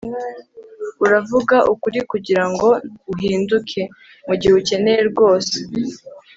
uravuga 1.05 1.55
ukuri 1.73 1.99
kugirango 2.11 2.67
uhinduke, 3.13 3.81
mugihe 4.27 4.53
ukeneye 4.59 5.01
rwose 5.09 5.55